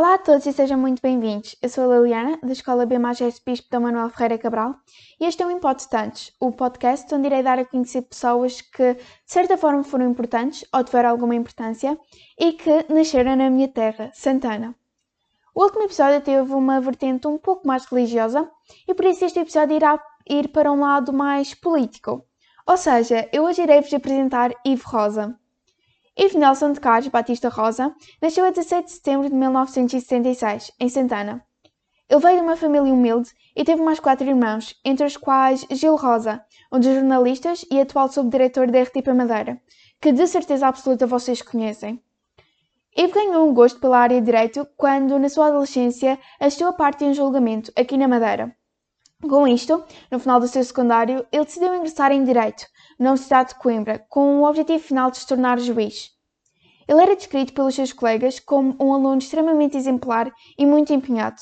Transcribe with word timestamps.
Olá 0.00 0.14
a 0.14 0.18
todos 0.18 0.46
e 0.46 0.52
sejam 0.54 0.78
muito 0.78 1.02
bem-vindos. 1.02 1.54
Eu 1.60 1.68
sou 1.68 1.92
a 1.92 1.98
Liliana, 1.98 2.38
da 2.42 2.52
Escola 2.52 2.86
B 2.86 2.98
Magés 2.98 3.38
Bispo 3.38 3.68
Dom 3.70 3.80
Manuel 3.80 4.08
Ferreira 4.08 4.38
Cabral, 4.38 4.74
e 5.20 5.26
este 5.26 5.42
é 5.42 5.46
o 5.46 5.50
Impotstantes, 5.50 6.32
o 6.40 6.50
podcast 6.50 7.14
onde 7.14 7.26
irei 7.26 7.42
dar 7.42 7.58
a 7.58 7.66
conhecer 7.66 8.00
pessoas 8.00 8.62
que, 8.62 8.94
de 8.94 9.02
certa 9.26 9.58
forma, 9.58 9.84
foram 9.84 10.10
importantes 10.10 10.64
ou 10.72 10.82
tiveram 10.82 11.10
alguma 11.10 11.34
importância 11.34 11.98
e 12.38 12.54
que 12.54 12.86
nasceram 12.88 13.36
na 13.36 13.50
minha 13.50 13.68
terra, 13.68 14.10
Santana. 14.14 14.74
O 15.54 15.64
último 15.64 15.82
episódio 15.82 16.22
teve 16.22 16.50
uma 16.50 16.80
vertente 16.80 17.28
um 17.28 17.36
pouco 17.36 17.68
mais 17.68 17.84
religiosa 17.84 18.50
e 18.88 18.94
por 18.94 19.04
isso 19.04 19.26
este 19.26 19.40
episódio 19.40 19.76
irá 19.76 20.02
ir 20.26 20.48
para 20.48 20.72
um 20.72 20.80
lado 20.80 21.12
mais 21.12 21.52
político. 21.52 22.24
Ou 22.66 22.78
seja, 22.78 23.28
eu 23.34 23.44
hoje 23.44 23.60
irei 23.60 23.82
vos 23.82 23.92
apresentar 23.92 24.50
Ivo 24.64 24.88
Rosa. 24.88 25.38
Ivo 26.22 26.38
Nelson 26.38 26.72
de 26.72 26.80
Carlos 26.80 27.08
Batista 27.08 27.48
Rosa 27.48 27.94
nasceu 28.20 28.44
a 28.44 28.50
17 28.50 28.84
de 28.84 28.92
setembro 28.92 29.30
de 29.30 29.34
1976, 29.34 30.70
em 30.78 30.86
Santana. 30.90 31.42
Ele 32.10 32.20
veio 32.20 32.36
de 32.36 32.42
uma 32.42 32.56
família 32.56 32.92
humilde 32.92 33.30
e 33.56 33.64
teve 33.64 33.80
mais 33.80 33.98
quatro 33.98 34.28
irmãos, 34.28 34.78
entre 34.84 35.06
os 35.06 35.16
quais 35.16 35.64
Gil 35.70 35.96
Rosa, 35.96 36.44
um 36.70 36.78
dos 36.78 36.92
jornalistas 36.92 37.64
e 37.70 37.80
atual 37.80 38.12
subdiretor 38.12 38.70
da 38.70 38.82
RTP 38.82 39.08
Madeira, 39.14 39.58
que 39.98 40.12
de 40.12 40.26
certeza 40.26 40.66
absoluta 40.66 41.06
vocês 41.06 41.40
conhecem. 41.40 42.02
Ivo 42.94 43.14
ganhou 43.14 43.48
um 43.48 43.54
gosto 43.54 43.80
pela 43.80 44.00
área 44.00 44.20
de 44.20 44.26
Direito 44.26 44.68
quando, 44.76 45.18
na 45.18 45.30
sua 45.30 45.46
adolescência, 45.46 46.18
assistiu 46.38 46.68
a 46.68 46.74
parte 46.74 46.98
de 46.98 47.04
um 47.06 47.14
julgamento 47.14 47.72
aqui 47.74 47.96
na 47.96 48.06
Madeira. 48.06 48.54
Com 49.22 49.48
isto, 49.48 49.82
no 50.10 50.18
final 50.18 50.38
do 50.38 50.48
seu 50.48 50.64
secundário, 50.64 51.26
ele 51.32 51.44
decidiu 51.46 51.74
ingressar 51.74 52.12
em 52.12 52.24
Direito, 52.24 52.66
na 53.00 53.10
Universidade 53.10 53.48
de 53.48 53.54
Coimbra, 53.56 54.06
com 54.10 54.40
o 54.40 54.44
objetivo 54.44 54.84
final 54.84 55.10
de 55.10 55.16
se 55.16 55.26
tornar 55.26 55.58
juiz. 55.58 56.10
Ele 56.86 57.00
era 57.00 57.16
descrito 57.16 57.54
pelos 57.54 57.74
seus 57.74 57.92
colegas 57.92 58.38
como 58.38 58.76
um 58.78 58.92
aluno 58.92 59.18
extremamente 59.18 59.76
exemplar 59.76 60.30
e 60.58 60.66
muito 60.66 60.92
empenhado. 60.92 61.40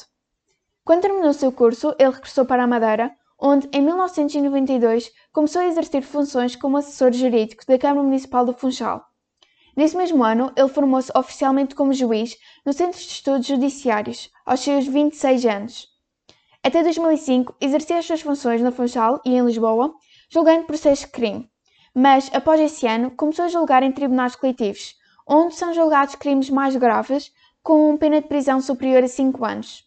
Quando 0.84 1.02
terminou 1.02 1.32
seu 1.34 1.50
curso, 1.50 1.94
ele 1.98 2.10
regressou 2.10 2.46
para 2.46 2.62
a 2.62 2.66
Madeira, 2.66 3.10
onde, 3.38 3.68
em 3.72 3.82
1992, 3.82 5.10
começou 5.32 5.60
a 5.60 5.66
exercer 5.66 6.02
funções 6.02 6.54
como 6.54 6.76
assessor 6.76 7.12
jurídico 7.12 7.66
da 7.66 7.76
Câmara 7.76 8.04
Municipal 8.04 8.44
do 8.44 8.54
Funchal. 8.54 9.04
Nesse 9.76 9.96
mesmo 9.96 10.24
ano, 10.24 10.52
ele 10.56 10.68
formou-se 10.68 11.10
oficialmente 11.14 11.74
como 11.74 11.92
juiz 11.92 12.36
no 12.64 12.72
Centro 12.72 12.98
de 12.98 13.06
Estudos 13.06 13.46
Judiciários, 13.46 14.30
aos 14.46 14.60
seus 14.60 14.86
26 14.86 15.44
anos. 15.46 15.88
Até 16.62 16.82
2005, 16.82 17.54
exercia 17.60 17.98
as 17.98 18.06
suas 18.06 18.20
funções 18.20 18.60
no 18.60 18.72
Funchal 18.72 19.20
e 19.24 19.34
em 19.34 19.44
Lisboa, 19.44 19.94
julgando 20.28 20.64
processos 20.64 21.04
de 21.04 21.10
crime. 21.12 21.50
Mas, 21.94 22.30
após 22.32 22.60
esse 22.60 22.86
ano, 22.86 23.10
começou 23.10 23.46
a 23.46 23.48
julgar 23.48 23.82
em 23.82 23.92
tribunais 23.92 24.36
coletivos, 24.36 24.94
onde 25.26 25.54
são 25.54 25.74
julgados 25.74 26.14
crimes 26.14 26.50
mais 26.50 26.76
graves, 26.76 27.32
com 27.62 27.96
pena 27.96 28.20
de 28.20 28.28
prisão 28.28 28.60
superior 28.60 29.02
a 29.02 29.08
5 29.08 29.44
anos. 29.44 29.84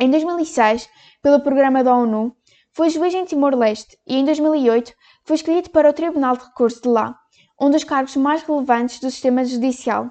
Em 0.00 0.10
2006, 0.10 0.88
pelo 1.22 1.40
programa 1.40 1.84
da 1.84 1.94
ONU, 1.94 2.34
foi 2.72 2.90
juiz 2.90 3.14
em 3.14 3.24
Timor-Leste 3.24 3.96
e 4.04 4.16
em 4.16 4.24
2008 4.24 4.92
foi 5.22 5.36
escolhido 5.36 5.70
para 5.70 5.88
o 5.88 5.92
Tribunal 5.92 6.36
de 6.36 6.44
Recurso 6.44 6.82
de 6.82 6.88
lá, 6.88 7.16
um 7.60 7.70
dos 7.70 7.84
cargos 7.84 8.16
mais 8.16 8.42
relevantes 8.42 8.98
do 8.98 9.10
sistema 9.10 9.44
judicial, 9.44 10.10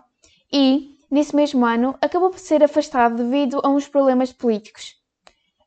e, 0.51 0.95
nesse 1.11 1.35
mesmo 1.35 1.65
ano, 1.65 1.97
acabou 2.01 2.29
por 2.29 2.39
ser 2.39 2.63
afastado 2.63 3.17
devido 3.17 3.59
a 3.63 3.67
uns 3.67 3.87
problemas 3.87 4.31
políticos. 4.31 4.95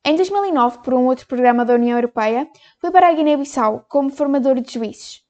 Em 0.09 0.15
2009, 0.15 0.85
por 0.85 0.95
um 0.95 1.07
outro 1.07 1.27
programa 1.27 1.65
da 1.65 1.75
União 1.75 1.99
Europeia, 1.99 2.49
foi 2.81 2.93
para 2.93 3.09
a 3.09 3.13
Guiné-Bissau 3.13 3.87
como 3.89 4.09
formador 4.09 4.61
de 4.61 4.73
juízes. 4.73 5.21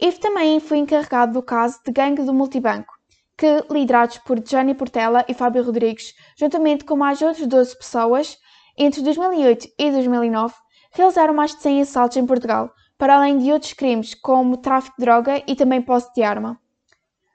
Ivo 0.00 0.18
também 0.18 0.58
foi 0.58 0.78
encarregado 0.78 1.34
do 1.34 1.40
caso 1.40 1.78
de 1.86 1.92
gangue 1.92 2.24
do 2.24 2.34
multibanco, 2.34 2.92
que, 3.38 3.64
liderados 3.70 4.18
por 4.18 4.44
Gianni 4.44 4.74
Portela 4.74 5.24
e 5.28 5.32
Fábio 5.32 5.62
Rodrigues, 5.62 6.12
juntamente 6.36 6.82
com 6.82 6.96
mais 6.96 7.22
outras 7.22 7.46
12 7.46 7.78
pessoas, 7.78 8.36
entre 8.76 9.00
2008 9.00 9.68
e 9.78 9.92
2009, 9.92 10.52
realizaram 10.90 11.32
mais 11.32 11.54
de 11.54 11.62
100 11.62 11.82
assaltos 11.82 12.16
em 12.16 12.26
Portugal, 12.26 12.72
para 12.98 13.14
além 13.14 13.38
de 13.38 13.52
outros 13.52 13.74
crimes 13.74 14.12
como 14.12 14.56
tráfico 14.56 14.96
de 14.98 15.04
droga 15.04 15.40
e 15.46 15.54
também 15.54 15.80
posse 15.80 16.12
de 16.14 16.24
arma. 16.24 16.60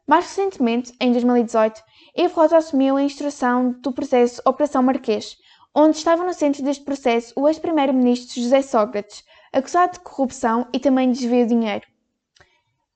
Mais 0.05 0.25
recentemente, 0.25 0.93
em 0.99 1.13
2018, 1.13 1.81
Ivo 2.17 2.35
Rosa 2.35 2.57
assumiu 2.57 2.97
a 2.97 3.01
instrução 3.01 3.71
do 3.79 3.93
processo 3.93 4.41
Operação 4.45 4.83
Marquês, 4.83 5.37
onde 5.75 5.97
estava 5.97 6.23
no 6.23 6.33
centro 6.33 6.63
deste 6.63 6.83
processo 6.83 7.33
o 7.35 7.47
ex-primeiro-ministro 7.47 8.41
José 8.41 8.61
Sócrates, 8.61 9.23
acusado 9.53 9.93
de 9.93 9.99
corrupção 9.99 10.67
e 10.73 10.79
também 10.79 11.11
de 11.11 11.19
desvio 11.19 11.47
de 11.47 11.55
dinheiro. 11.55 11.85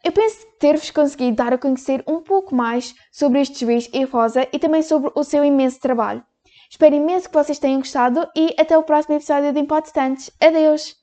Eu 0.04 0.12
penso 0.12 0.46
ter-vos 0.60 0.92
conseguido 0.92 1.38
dar 1.38 1.54
a 1.54 1.58
conhecer 1.58 2.04
um 2.06 2.22
pouco 2.22 2.54
mais 2.54 2.94
sobre 3.12 3.40
este 3.40 3.66
juiz 3.66 3.90
e 3.94 4.04
Rosa 4.04 4.48
e 4.52 4.60
também 4.60 4.82
sobre 4.82 5.12
o 5.16 5.24
seu 5.24 5.46
imenso 5.46 5.80
trabalho. 5.80 6.24
Espero 6.70 6.96
imenso 6.96 7.30
que 7.30 7.36
vocês 7.36 7.60
tenham 7.60 7.80
gostado 7.80 8.28
e 8.36 8.54
até 8.60 8.78
o 8.78 8.84
próximo 8.84 9.16
episódio 9.16 9.54
de 9.54 9.60
Impotstantes. 9.60 10.32
Adeus! 10.42 11.03